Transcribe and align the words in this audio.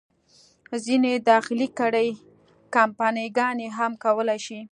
ځینې 0.85 1.11
داخلي 1.31 1.67
کړۍ، 1.79 2.09
کمپني 2.75 3.25
ګانې 3.37 3.67
هم 3.77 3.91
کولای 4.03 4.39
شي. 4.45 4.59